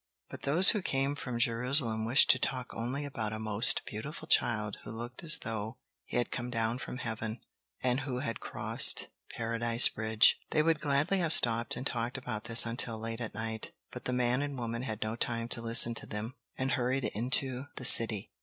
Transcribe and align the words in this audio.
But 0.31 0.41
those 0.41 0.71
who 0.71 0.81
came 0.81 1.13
from 1.13 1.37
Jerusalem 1.37 2.05
wished 2.05 2.31
to 2.31 2.39
talk 2.39 2.73
only 2.73 3.05
about 3.05 3.33
a 3.33 3.37
most 3.37 3.83
beautiful 3.85 4.27
child 4.27 4.79
who 4.83 4.89
looked 4.89 5.23
as 5.23 5.37
though 5.37 5.77
he 6.05 6.17
had 6.17 6.31
come 6.31 6.49
down 6.49 6.79
from 6.79 6.97
heaven, 6.97 7.39
and 7.83 7.99
who 7.99 8.17
had 8.17 8.39
crossed 8.39 9.09
Paradise 9.29 9.89
Bridge. 9.89 10.37
They 10.49 10.63
would 10.63 10.79
gladly 10.79 11.19
have 11.19 11.33
stopped 11.33 11.75
and 11.75 11.85
talked 11.85 12.17
about 12.17 12.45
this 12.45 12.65
until 12.65 12.97
late 12.97 13.21
at 13.21 13.35
night, 13.35 13.73
but 13.91 14.05
the 14.05 14.11
man 14.13 14.41
and 14.41 14.57
woman 14.57 14.81
had 14.81 15.03
no 15.03 15.15
time 15.15 15.47
to 15.49 15.61
listen 15.61 15.93
to 15.93 16.07
them, 16.07 16.33
and 16.57 16.71
hurried 16.71 17.03
into 17.03 17.65
the 17.75 17.85
city. 17.85 18.31